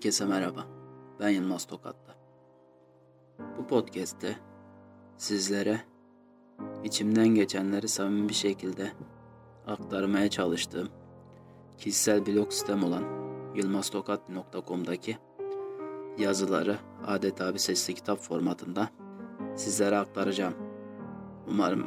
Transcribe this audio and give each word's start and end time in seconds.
Herkese 0.00 0.24
merhaba. 0.24 0.66
Ben 1.20 1.28
Yılmaz 1.28 1.64
Tokatlı. 1.64 2.14
Bu 3.58 3.66
podcast'te 3.66 4.36
sizlere 5.16 5.80
içimden 6.84 7.28
geçenleri 7.28 7.88
samimi 7.88 8.28
bir 8.28 8.34
şekilde 8.34 8.92
aktarmaya 9.66 10.30
çalıştığım 10.30 10.88
kişisel 11.78 12.26
blog 12.26 12.52
sistem 12.52 12.84
olan 12.84 13.04
yılmaztokatlı.com'daki 13.54 15.18
yazıları 16.18 16.78
adeta 17.06 17.54
bir 17.54 17.58
sesli 17.58 17.94
kitap 17.94 18.18
formatında 18.18 18.88
sizlere 19.56 19.98
aktaracağım. 19.98 20.54
Umarım 21.48 21.86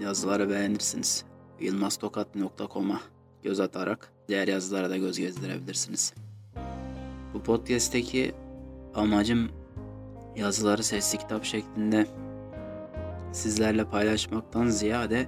yazıları 0.00 0.50
beğenirsiniz. 0.50 1.24
yılmaztokatlı.com'a 1.60 3.00
göz 3.42 3.60
atarak 3.60 4.12
diğer 4.28 4.48
yazılara 4.48 4.90
da 4.90 4.96
göz 4.96 5.18
gezdirebilirsiniz. 5.18 6.14
Bu 7.38 7.42
podcast'teki 7.42 8.34
amacım 8.94 9.48
yazıları 10.36 10.82
sesli 10.82 11.18
kitap 11.18 11.44
şeklinde 11.44 12.06
sizlerle 13.32 13.84
paylaşmaktan 13.84 14.66
ziyade 14.66 15.26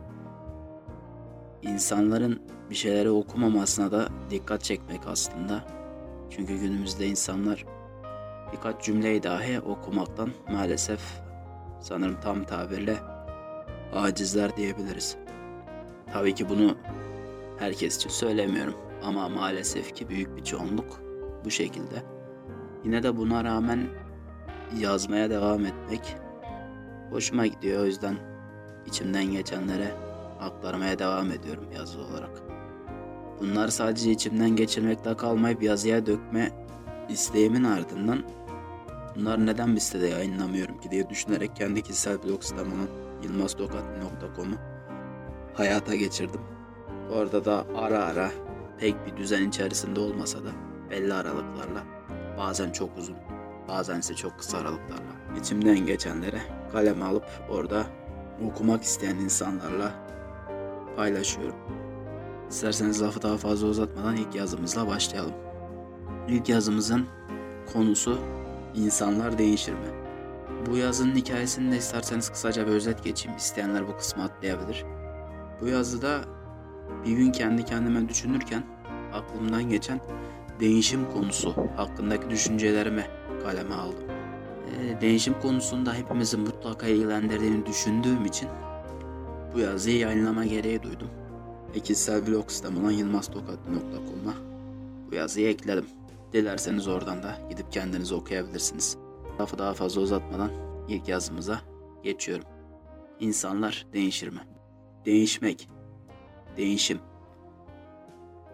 insanların 1.63 2.43
bir 2.71 2.75
şeyleri 2.75 3.11
okumamasına 3.11 3.93
da 3.93 4.09
dikkat 4.31 4.65
çekmek 4.65 5.01
aslında. 5.07 5.65
Çünkü 6.31 6.57
günümüzde 6.57 7.07
insanlar 7.07 7.67
birkaç 8.53 8.85
cümleyi 8.85 9.23
dahi 9.23 9.61
okumaktan 9.61 10.31
maalesef 10.53 11.01
sanırım 11.81 12.21
tam 12.21 12.45
tabirle 12.45 12.97
acizler 13.95 14.57
diyebiliriz. 14.57 15.17
Tabii 16.13 16.35
ki 16.35 16.49
bunu 16.49 16.77
herkes 17.59 17.97
için 17.97 18.11
söylemiyorum 18.11 18.75
ama 19.05 19.29
maalesef 19.29 19.95
ki 19.95 20.09
büyük 20.09 20.37
bir 20.37 20.45
çoğunluk 20.45 21.10
bu 21.45 21.51
şekilde. 21.51 22.03
Yine 22.85 23.03
de 23.03 23.17
buna 23.17 23.45
rağmen 23.45 23.87
yazmaya 24.79 25.31
devam 25.31 25.67
etmek 25.67 26.17
hoşuma 27.11 27.47
gidiyor. 27.47 27.83
O 27.83 27.87
yüzden 27.87 28.17
içimden 28.87 29.25
geçenlere 29.25 29.95
aktarmaya 30.41 30.99
devam 30.99 31.33
ediyorum 31.33 31.65
yazı 31.77 32.01
olarak. 32.01 32.43
Bunlar 33.41 33.69
sadece 33.69 34.11
içimden 34.11 34.51
geçirmekte 34.51 35.17
kalmayıp 35.17 35.63
yazıya 35.63 36.07
dökme 36.07 36.51
isteğimin 37.09 37.65
ardından 37.65 38.19
bunlar 39.17 39.47
neden 39.47 39.75
bir 39.75 39.81
sitede 39.81 40.07
yayınlamıyorum 40.09 40.81
ki 40.81 40.91
diye 40.91 41.11
düşünerek 41.11 41.57
kendi 41.57 41.83
kişisel 41.83 42.23
blog 42.23 42.43
sitem 42.43 42.67
olan 42.67 42.89
yılmaztokatli.com'u 43.23 44.57
hayata 45.55 45.95
geçirdim. 45.95 46.41
Orada 47.13 47.45
da 47.45 47.65
ara 47.77 48.05
ara 48.05 48.31
pek 48.79 49.07
bir 49.07 49.17
düzen 49.17 49.49
içerisinde 49.49 50.01
olmasa 50.01 50.39
da 50.39 50.51
belli 50.91 51.15
aralıklarla 51.15 51.83
bazen 52.39 52.71
çok 52.71 52.99
uzun 52.99 53.17
bazen 53.69 53.99
ise 53.99 54.15
çok 54.15 54.39
kısa 54.39 54.59
aralıklarla 54.59 55.13
içimden 55.41 55.79
geçenlere 55.79 56.41
kaleme 56.73 57.05
alıp 57.05 57.25
orada 57.51 57.87
okumak 58.47 58.83
isteyen 58.83 59.17
insanlarla 59.17 59.93
paylaşıyorum. 60.97 61.57
İsterseniz 62.51 63.03
lafı 63.03 63.23
daha 63.23 63.37
fazla 63.37 63.67
uzatmadan 63.67 64.17
ilk 64.17 64.35
yazımızla 64.35 64.87
başlayalım. 64.87 65.35
İlk 66.29 66.49
yazımızın 66.49 67.07
konusu 67.73 68.19
insanlar 68.75 69.39
değişir 69.39 69.73
mi? 69.73 69.89
Bu 70.67 70.77
yazının 70.77 71.15
hikayesini 71.15 71.73
de 71.73 71.77
isterseniz 71.77 72.31
kısaca 72.31 72.67
bir 72.67 72.73
özet 72.73 73.05
geçeyim. 73.05 73.39
İsteyenler 73.39 73.89
bu 73.89 73.97
kısmı 73.97 74.23
atlayabilir. 74.23 74.85
Bu 75.61 75.67
yazıda 75.67 76.21
bir 77.05 77.13
gün 77.13 77.33
kendi 77.33 77.65
kendime 77.65 78.09
düşünürken 78.09 78.63
aklımdan 79.13 79.69
geçen 79.69 80.01
değişim 80.61 81.11
konusu 81.11 81.55
hakkındaki 81.77 82.31
düşüncelerimi 82.31 83.07
kaleme 83.43 83.75
aldım. 83.75 84.05
E, 84.81 85.01
değişim 85.01 85.41
konusunda 85.41 85.95
hepimizin 85.95 86.41
mutlaka 86.41 86.87
ilgilendirdiğini 86.87 87.67
düşündüğüm 87.67 88.25
için 88.25 88.49
bu 89.55 89.59
yazıyı 89.59 89.99
yayınlama 89.99 90.45
gereği 90.45 90.83
duydum. 90.83 91.09
Ve 91.75 92.27
blog 92.27 92.51
sitem 92.51 92.81
olan 92.81 92.91
yılmaztokatlı.com'a 92.91 94.35
bu 95.11 95.15
yazıyı 95.15 95.49
ekledim. 95.49 95.87
Dilerseniz 96.33 96.89
oradan 96.89 97.23
da 97.23 97.39
gidip 97.51 97.73
kendiniz 97.73 98.13
okuyabilirsiniz. 98.13 98.97
Lafı 99.41 99.59
daha 99.59 99.75
fazla 99.75 100.01
uzatmadan 100.01 100.51
ilk 100.89 101.09
yazımıza 101.09 101.61
geçiyorum. 102.03 102.45
İnsanlar 103.21 103.87
değişir 103.93 104.29
mi? 104.29 104.41
Değişmek, 105.07 105.69
değişim, 106.57 106.99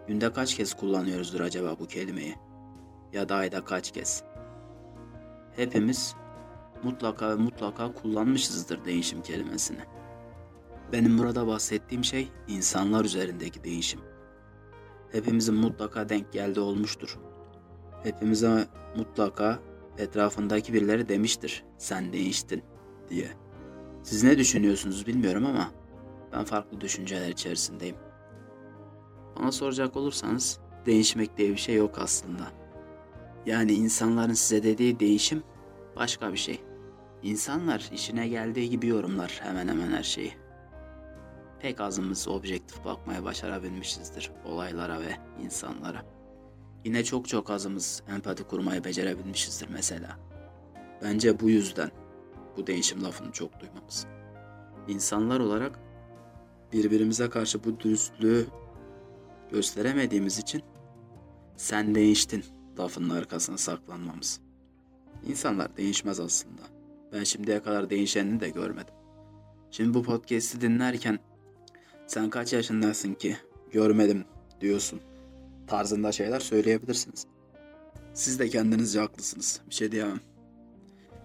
Günde 0.07 0.33
kaç 0.33 0.55
kez 0.55 0.73
kullanıyoruzdur 0.73 1.39
acaba 1.39 1.79
bu 1.79 1.87
kelimeyi? 1.87 2.35
Ya 3.13 3.29
da 3.29 3.35
ayda 3.35 3.65
kaç 3.65 3.91
kez? 3.91 4.23
Hepimiz 5.55 6.15
mutlaka 6.83 7.29
ve 7.29 7.35
mutlaka 7.35 7.93
kullanmışızdır 7.93 8.85
değişim 8.85 9.21
kelimesini. 9.21 9.79
Benim 10.91 11.17
burada 11.17 11.47
bahsettiğim 11.47 12.03
şey 12.03 12.31
insanlar 12.47 13.05
üzerindeki 13.05 13.63
değişim. 13.63 13.99
Hepimizin 15.11 15.55
mutlaka 15.55 16.09
denk 16.09 16.33
geldiği 16.33 16.59
olmuştur. 16.59 17.17
Hepimize 18.03 18.67
mutlaka 18.95 19.59
etrafındaki 19.97 20.73
birileri 20.73 21.09
demiştir 21.09 21.63
sen 21.77 22.13
değiştin 22.13 22.63
diye. 23.09 23.27
Siz 24.03 24.23
ne 24.23 24.37
düşünüyorsunuz 24.37 25.07
bilmiyorum 25.07 25.45
ama 25.45 25.71
ben 26.33 26.43
farklı 26.43 26.81
düşünceler 26.81 27.29
içerisindeyim. 27.29 27.95
Bana 29.39 29.51
soracak 29.51 29.97
olursanız 29.97 30.59
değişmek 30.85 31.37
diye 31.37 31.51
bir 31.51 31.57
şey 31.57 31.75
yok 31.75 31.99
aslında. 31.99 32.47
Yani 33.45 33.71
insanların 33.73 34.33
size 34.33 34.63
dediği 34.63 34.99
değişim 34.99 35.43
başka 35.95 36.31
bir 36.31 36.37
şey. 36.37 36.61
İnsanlar 37.23 37.89
işine 37.93 38.27
geldiği 38.27 38.69
gibi 38.69 38.87
yorumlar 38.87 39.39
hemen 39.43 39.67
hemen 39.67 39.91
her 39.91 40.03
şeyi. 40.03 40.33
Pek 41.59 41.81
azımız 41.81 42.27
objektif 42.27 42.85
bakmaya 42.85 43.23
başarabilmişizdir 43.23 44.31
olaylara 44.45 45.01
ve 45.01 45.17
insanlara. 45.43 46.05
Yine 46.85 47.03
çok 47.03 47.27
çok 47.27 47.49
azımız 47.49 48.03
empati 48.15 48.43
kurmayı 48.43 48.83
becerebilmişizdir 48.83 49.67
mesela. 49.69 50.19
Bence 51.03 51.39
bu 51.39 51.49
yüzden 51.49 51.91
bu 52.57 52.67
değişim 52.67 53.03
lafını 53.03 53.31
çok 53.31 53.59
duymamız. 53.59 54.07
İnsanlar 54.87 55.39
olarak 55.39 55.79
birbirimize 56.73 57.29
karşı 57.29 57.63
bu 57.63 57.79
dürüstlüğü 57.79 58.47
gösteremediğimiz 59.51 60.39
için 60.39 60.63
sen 61.57 61.95
değiştin 61.95 62.43
lafının 62.79 63.09
arkasına 63.09 63.57
saklanmamız. 63.57 64.39
İnsanlar 65.27 65.77
değişmez 65.77 66.19
aslında. 66.19 66.61
Ben 67.13 67.23
şimdiye 67.23 67.63
kadar 67.63 67.89
değişenini 67.89 68.39
de 68.39 68.49
görmedim. 68.49 68.93
Şimdi 69.71 69.93
bu 69.93 70.03
podcast'i 70.03 70.61
dinlerken 70.61 71.19
sen 72.07 72.29
kaç 72.29 72.53
yaşındasın 72.53 73.13
ki 73.13 73.37
görmedim 73.71 74.25
diyorsun 74.61 75.01
tarzında 75.67 76.11
şeyler 76.11 76.39
söyleyebilirsiniz. 76.39 77.25
Siz 78.13 78.39
de 78.39 78.49
kendinizce 78.49 78.99
haklısınız. 78.99 79.61
Bir 79.69 79.75
şey 79.75 79.91
diyemem. 79.91 80.19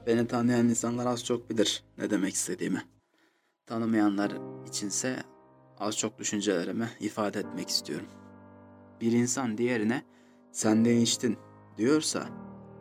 Beni 0.06 0.26
tanıyan 0.26 0.68
insanlar 0.68 1.06
az 1.06 1.24
çok 1.24 1.50
bilir 1.50 1.84
ne 1.98 2.10
demek 2.10 2.34
istediğimi. 2.34 2.82
Tanımayanlar 3.66 4.32
içinse 4.68 5.22
az 5.82 5.98
çok 5.98 6.18
düşüncelerimi 6.18 6.88
ifade 7.00 7.40
etmek 7.40 7.68
istiyorum. 7.68 8.06
Bir 9.00 9.12
insan 9.12 9.58
diğerine 9.58 10.02
sen 10.52 10.84
değiştin 10.84 11.38
diyorsa 11.76 12.26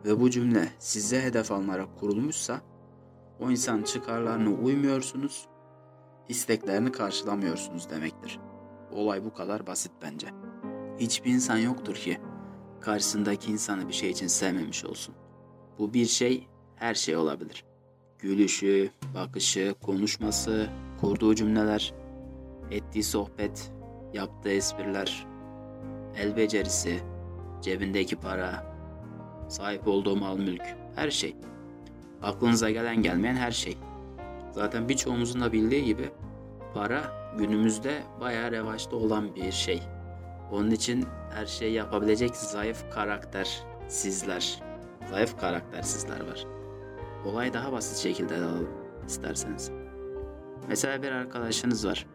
ve 0.04 0.20
bu 0.20 0.30
cümle 0.30 0.68
size 0.78 1.22
hedef 1.22 1.52
alınarak 1.52 1.98
kurulmuşsa 1.98 2.60
o 3.40 3.50
insan 3.50 3.82
çıkarlarına 3.82 4.50
uymuyorsunuz, 4.50 5.48
isteklerini 6.28 6.92
karşılamıyorsunuz 6.92 7.90
demektir. 7.90 8.40
Olay 8.92 9.24
bu 9.24 9.34
kadar 9.34 9.66
basit 9.66 9.92
bence. 10.02 10.26
Hiçbir 10.98 11.30
insan 11.30 11.58
yoktur 11.58 11.94
ki 11.94 12.20
karşısındaki 12.80 13.52
insanı 13.52 13.88
bir 13.88 13.92
şey 13.92 14.10
için 14.10 14.26
sevmemiş 14.26 14.84
olsun. 14.84 15.14
Bu 15.78 15.94
bir 15.94 16.06
şey, 16.06 16.48
her 16.76 16.94
şey 16.94 17.16
olabilir. 17.16 17.64
Gülüşü, 18.18 18.90
bakışı, 19.14 19.74
konuşması, 19.82 20.70
kurduğu 21.00 21.34
cümleler, 21.34 22.01
ettiği 22.72 23.02
sohbet, 23.02 23.72
yaptığı 24.12 24.50
espriler, 24.50 25.26
el 26.16 26.36
becerisi, 26.36 27.00
cebindeki 27.60 28.16
para, 28.16 28.66
sahip 29.48 29.88
olduğu 29.88 30.16
mal 30.16 30.38
mülk, 30.38 30.62
her 30.94 31.10
şey. 31.10 31.36
Aklınıza 32.22 32.70
gelen 32.70 33.02
gelmeyen 33.02 33.34
her 33.34 33.50
şey. 33.50 33.78
Zaten 34.52 34.88
birçoğumuzun 34.88 35.40
da 35.40 35.52
bildiği 35.52 35.84
gibi 35.84 36.10
para 36.74 37.02
günümüzde 37.38 38.02
bayağı 38.20 38.52
revaçta 38.52 38.96
olan 38.96 39.34
bir 39.34 39.52
şey. 39.52 39.82
Onun 40.52 40.70
için 40.70 41.06
her 41.34 41.46
şeyi 41.46 41.72
yapabilecek 41.72 42.36
zayıf 42.36 42.90
karakter 42.90 43.62
sizler. 43.88 44.62
Zayıf 45.10 45.40
karakter 45.40 45.82
sizler 45.82 46.20
var. 46.20 46.46
Olay 47.24 47.52
daha 47.52 47.72
basit 47.72 47.96
şekilde 47.96 48.36
alalım 48.36 48.68
isterseniz. 49.06 49.70
Mesela 50.68 51.02
bir 51.02 51.12
arkadaşınız 51.12 51.86
var 51.86 52.06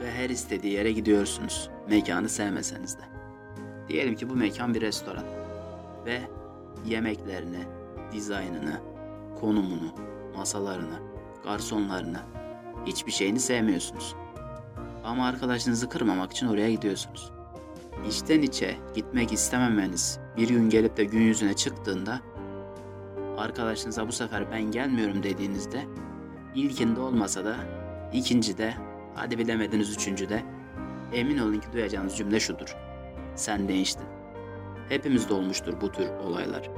ve 0.00 0.12
her 0.12 0.30
istediği 0.30 0.72
yere 0.72 0.92
gidiyorsunuz. 0.92 1.70
Mekanı 1.88 2.28
sevmeseniz 2.28 2.98
de. 2.98 3.02
Diyelim 3.88 4.16
ki 4.16 4.30
bu 4.30 4.34
mekan 4.34 4.74
bir 4.74 4.80
restoran. 4.80 5.24
ve 6.06 6.20
yemeklerini, 6.86 7.64
dizaynını, 8.12 8.80
konumunu, 9.40 9.92
masalarını, 10.36 10.98
garsonlarını, 11.44 12.20
hiçbir 12.86 13.12
şeyini 13.12 13.40
sevmiyorsunuz. 13.40 14.14
Ama 15.04 15.26
arkadaşınızı 15.26 15.88
kırmamak 15.88 16.32
için 16.32 16.46
oraya 16.46 16.70
gidiyorsunuz. 16.70 17.32
İçten 18.08 18.42
içe 18.42 18.76
gitmek 18.94 19.32
istememeniz 19.32 20.18
bir 20.36 20.48
gün 20.48 20.70
gelip 20.70 20.96
de 20.96 21.04
gün 21.04 21.20
yüzüne 21.20 21.54
çıktığında 21.54 22.20
arkadaşınıza 23.38 24.08
bu 24.08 24.12
sefer 24.12 24.50
ben 24.52 24.62
gelmiyorum 24.62 25.22
dediğinizde 25.22 25.84
ilkinde 26.54 27.00
olmasa 27.00 27.44
da 27.44 27.56
ikincide 28.12 28.74
hadi 29.16 29.38
bilemediniz 29.38 29.96
üçüncüde 29.96 30.42
emin 31.12 31.38
olun 31.38 31.60
ki 31.60 31.66
duyacağınız 31.72 32.16
cümle 32.16 32.40
şudur. 32.40 32.76
Sen 33.34 33.68
değiştin. 33.68 34.06
Hepimizde 34.88 35.34
olmuştur 35.34 35.74
bu 35.80 35.92
tür 35.92 36.08
olaylar. 36.08 36.70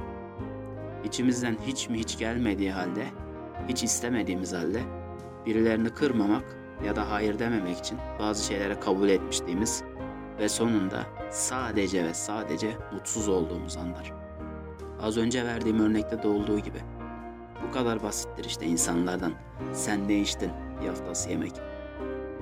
İçimizden 1.03 1.57
hiç 1.65 1.89
mi 1.89 1.99
hiç 1.99 2.17
gelmediği 2.17 2.71
halde, 2.71 3.05
hiç 3.67 3.83
istemediğimiz 3.83 4.53
halde 4.53 4.81
birilerini 5.45 5.89
kırmamak 5.89 6.43
ya 6.85 6.95
da 6.95 7.11
hayır 7.11 7.39
dememek 7.39 7.77
için 7.77 7.97
bazı 8.19 8.45
şeylere 8.45 8.79
kabul 8.79 9.09
etmişliğimiz 9.09 9.83
ve 10.39 10.49
sonunda 10.49 11.05
sadece 11.29 12.03
ve 12.03 12.13
sadece 12.13 12.71
mutsuz 12.93 13.27
olduğumuz 13.27 13.77
anlar. 13.77 14.13
Az 15.01 15.17
önce 15.17 15.45
verdiğim 15.45 15.79
örnekte 15.79 16.23
de 16.23 16.27
olduğu 16.27 16.59
gibi. 16.59 16.79
Bu 17.67 17.71
kadar 17.71 18.03
basittir 18.03 18.45
işte 18.45 18.65
insanlardan. 18.65 19.33
Sen 19.73 20.09
değiştin 20.09 20.51
yaftası 20.85 21.29
yemek. 21.29 21.53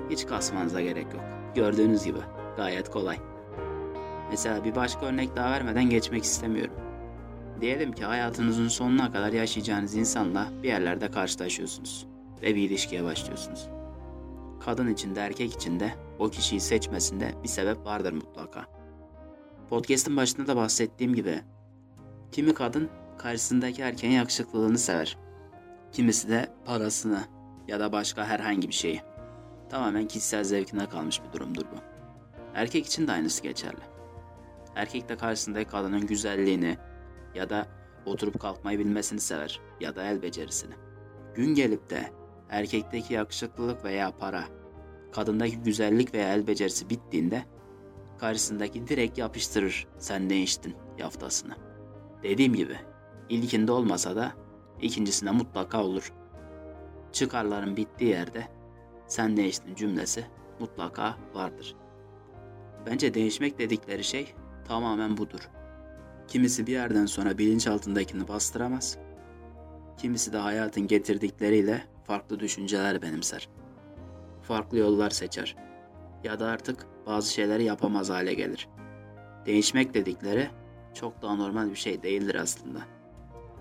Hiç 0.10 0.26
kasmanıza 0.26 0.82
gerek 0.82 1.14
yok. 1.14 1.24
Gördüğünüz 1.56 2.04
gibi 2.04 2.20
gayet 2.58 2.90
kolay. 2.90 3.18
Mesela 4.32 4.64
bir 4.64 4.76
başka 4.76 5.06
örnek 5.06 5.36
daha 5.36 5.52
vermeden 5.52 5.90
geçmek 5.90 6.24
istemiyorum. 6.24 6.74
Diyelim 7.62 7.92
ki 7.92 8.06
hayatınızın 8.06 8.68
sonuna 8.68 9.12
kadar 9.12 9.34
yaşayacağınız 9.34 9.96
insanla 9.96 10.48
bir 10.64 10.68
yerlerde 10.68 11.12
karşılaşıyorsunuz 11.12 12.08
ve 12.42 12.56
bir 12.56 12.70
ilişkiye 12.70 13.04
başlıyorsunuz. 13.04 13.70
Kadın 14.66 14.88
için 14.94 15.16
de 15.16 15.20
erkek 15.20 15.54
için 15.54 15.80
de 15.80 15.94
o 16.20 16.30
kişiyi 16.30 16.60
seçmesinde 16.60 17.32
bir 17.44 17.48
sebep 17.48 17.86
vardır 17.86 18.14
mutlaka. 18.14 18.66
Podcast'ın 19.70 20.18
başında 20.18 20.48
da 20.48 20.56
bahsettiğim 20.56 21.16
gibi 21.16 21.42
kimi 22.32 22.54
kadın 22.54 22.90
karşısındaki 23.18 23.82
erkeğin 23.82 24.14
yakışıklılığını 24.14 24.78
sever. 24.78 25.18
Kimisi 25.92 26.30
de 26.30 26.48
parasını 26.66 27.24
ya 27.68 27.80
da 27.80 27.92
başka 27.92 28.26
herhangi 28.26 28.68
bir 28.68 28.74
şeyi. 28.74 29.02
Tamamen 29.70 30.08
kişisel 30.08 30.44
zevkine 30.44 30.90
kalmış 30.90 31.22
bir 31.24 31.34
durumdur 31.34 31.62
bu. 31.62 31.76
Erkek 32.54 32.86
için 32.86 33.08
de 33.08 33.12
aynısı 33.12 33.44
geçerli. 33.44 33.82
Erkek 34.76 35.10
de 35.10 35.18
karşısındaki 35.18 35.72
kadının 35.72 36.08
güzelliğini 36.08 36.78
ya 37.36 37.50
da 37.50 37.68
oturup 38.06 38.40
kalkmayı 38.40 38.80
bilmesini 38.80 39.20
sever 39.20 39.62
ya 39.80 39.96
da 39.96 40.04
el 40.04 40.22
becerisini. 40.22 40.74
Gün 41.36 41.56
gelip 41.56 41.90
de 41.90 42.12
erkekteki 42.50 43.14
yakışıklılık 43.14 43.84
veya 43.84 44.12
para, 44.12 44.44
kadındaki 45.12 45.58
güzellik 45.58 46.14
veya 46.14 46.34
el 46.34 46.48
becerisi 46.48 46.90
bittiğinde 46.90 47.46
karşısındaki 48.18 48.88
direkt 48.88 49.18
yapıştırır 49.18 49.88
sen 49.98 50.30
değiştin 50.30 50.76
yaftasını. 50.98 51.56
Dediğim 52.24 52.54
gibi 52.54 52.78
ilkinde 53.30 53.72
olmasa 53.72 54.16
da 54.16 54.32
ikincisinde 54.82 55.32
mutlaka 55.32 55.84
olur. 55.84 56.14
Çıkarların 57.12 57.78
bittiği 57.78 58.10
yerde 58.10 58.48
sen 59.08 59.38
değiştin 59.38 59.76
cümlesi 59.76 60.26
mutlaka 60.60 61.18
vardır. 61.34 61.76
Bence 62.86 63.14
değişmek 63.14 63.60
dedikleri 63.60 64.04
şey 64.04 64.34
tamamen 64.68 65.18
budur. 65.18 65.50
Kimisi 66.28 66.68
bir 66.68 66.72
yerden 66.72 67.06
sonra 67.06 67.38
bilinçaltındakini 67.38 68.28
bastıramaz. 68.28 68.98
Kimisi 69.98 70.34
de 70.34 70.38
hayatın 70.38 70.88
getirdikleriyle 70.88 71.84
farklı 72.04 72.40
düşünceler 72.40 73.02
benimser. 73.02 73.50
Farklı 74.42 74.78
yollar 74.78 75.10
seçer. 75.10 75.56
Ya 76.24 76.40
da 76.40 76.48
artık 76.48 76.86
bazı 77.06 77.34
şeyleri 77.34 77.64
yapamaz 77.64 78.10
hale 78.10 78.34
gelir. 78.34 78.70
Değişmek 79.46 79.94
dedikleri 79.94 80.50
çok 80.94 81.22
daha 81.22 81.36
normal 81.36 81.70
bir 81.70 81.76
şey 81.76 82.04
değildir 82.04 82.36
aslında. 82.36 82.80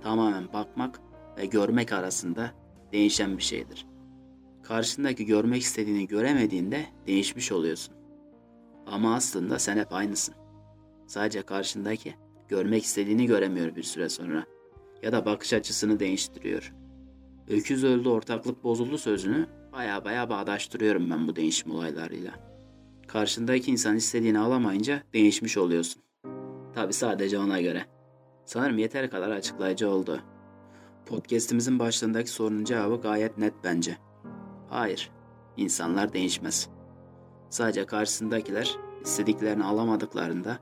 Tamamen 0.03 0.53
bakmak 0.53 1.01
ve 1.39 1.47
görmek 1.47 1.93
arasında 1.93 2.51
değişen 2.93 3.39
bir 3.39 3.43
şeydir. 3.43 3.87
Karşındaki 4.69 5.27
görmek 5.27 5.63
istediğini 5.63 6.07
göremediğinde 6.07 6.87
değişmiş 7.07 7.53
oluyorsun. 7.53 7.95
Ama 8.87 9.15
aslında 9.15 9.59
sen 9.59 9.77
hep 9.77 9.93
aynısın. 9.93 10.35
Sadece 11.07 11.43
karşındaki 11.43 12.15
görmek 12.49 12.85
istediğini 12.85 13.27
göremiyor 13.27 13.77
bir 13.77 13.83
süre 13.83 14.09
sonra 14.09 14.45
ya 15.03 15.13
da 15.13 15.27
bakış 15.27 15.53
açısını 15.53 16.01
değiştiriyor. 16.01 16.75
Öküz 17.49 17.85
öldü 17.85 18.09
ortaklık 18.09 18.65
bozuldu 18.65 18.99
sözünü 18.99 19.47
baya 19.73 20.05
baya 20.05 20.31
bağdaştırıyorum 20.31 21.11
ben 21.11 21.29
bu 21.29 21.37
değişim 21.37 21.71
olaylarıyla. 21.71 22.33
Karşındaki 23.07 23.71
insan 23.71 23.97
istediğini 23.97 24.39
alamayınca 24.39 25.03
değişmiş 25.13 25.57
oluyorsun. 25.57 26.03
Tabi 26.75 26.93
sadece 26.93 27.39
ona 27.39 27.61
göre. 27.61 27.85
Sanırım 28.45 28.79
yeteri 28.79 29.11
kadar 29.11 29.31
açıklayıcı 29.31 29.91
oldu. 29.91 30.21
Podcast'imizin 31.07 31.79
başlarındaki 31.79 32.31
sorunun 32.31 32.65
cevabı 32.65 33.01
gayet 33.03 33.39
net 33.39 33.55
bence. 33.65 34.06
Hayır, 34.77 35.11
insanlar 35.57 36.13
değişmez. 36.13 36.69
Sadece 37.51 37.87
karşısındakiler 37.87 38.77
istediklerini 39.03 39.65
alamadıklarında, 39.65 40.59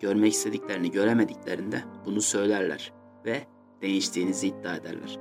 görmek 0.00 0.32
istediklerini 0.32 0.90
göremediklerinde 0.90 1.82
bunu 2.06 2.20
söylerler 2.20 2.92
ve 3.24 3.46
değiştiğinizi 3.82 4.48
iddia 4.48 4.76
ederler. 4.76 5.18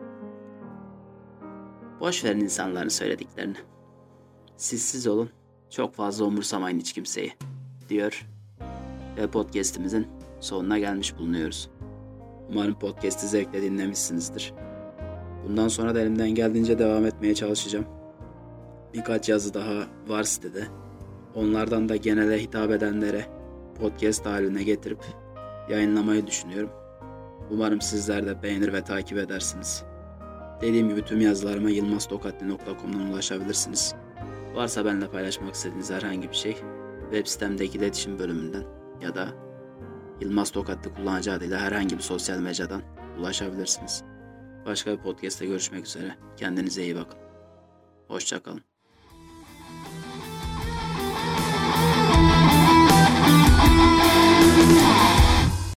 Boş 1.99 2.23
verin 2.23 2.39
insanların 2.39 2.89
söylediklerini. 2.89 3.57
Siz 4.57 4.81
siz 4.81 5.07
olun, 5.07 5.29
çok 5.69 5.93
fazla 5.93 6.25
umursamayın 6.25 6.79
hiç 6.79 6.93
kimseyi, 6.93 7.33
diyor 7.89 8.27
ve 9.17 9.27
podcast'imizin 9.27 10.07
sonuna 10.39 10.79
gelmiş 10.79 11.17
bulunuyoruz. 11.17 11.69
Umarım 12.49 12.79
podcast'i 12.79 13.27
zevkle 13.27 13.61
dinlemişsinizdir. 13.61 14.53
Bundan 15.47 15.67
sonra 15.67 15.95
da 15.95 16.01
elimden 16.01 16.29
geldiğince 16.29 16.79
devam 16.79 17.05
etmeye 17.05 17.35
çalışacağım. 17.35 18.02
Birkaç 18.93 19.29
yazı 19.29 19.53
daha 19.53 19.87
var 20.07 20.23
sitede. 20.23 20.67
Onlardan 21.35 21.89
da 21.89 21.95
genele 21.95 22.43
hitap 22.43 22.71
edenlere 22.71 23.25
podcast 23.79 24.25
haline 24.25 24.63
getirip 24.63 24.99
yayınlamayı 25.69 26.27
düşünüyorum. 26.27 26.69
Umarım 27.51 27.81
sizler 27.81 28.25
de 28.27 28.43
beğenir 28.43 28.73
ve 28.73 28.83
takip 28.83 29.17
edersiniz. 29.17 29.83
Dediğim 30.61 30.89
gibi 30.89 31.05
tüm 31.05 31.21
yazılarıma 31.21 31.69
yılmaztokatli.com'dan 31.69 33.01
ulaşabilirsiniz. 33.01 33.95
Varsa 34.55 34.85
benimle 34.85 35.07
paylaşmak 35.07 35.55
istediğiniz 35.55 35.91
herhangi 35.91 36.29
bir 36.29 36.35
şey 36.35 36.57
web 37.11 37.27
sitemdeki 37.27 37.77
iletişim 37.77 38.19
bölümünden 38.19 38.63
ya 39.01 39.15
da 39.15 39.27
Yılmaz 40.21 40.51
Tokatlı 40.51 40.93
kullanıcı 40.93 41.31
adıyla 41.31 41.59
herhangi 41.59 41.97
bir 41.97 42.03
sosyal 42.03 42.39
mecradan 42.39 42.81
ulaşabilirsiniz. 43.19 44.03
Başka 44.65 44.91
bir 44.91 44.97
podcast'te 44.97 45.45
görüşmek 45.45 45.85
üzere. 45.85 46.15
Kendinize 46.37 46.83
iyi 46.83 46.95
bakın. 46.95 47.19
Hoşçakalın. 48.07 48.72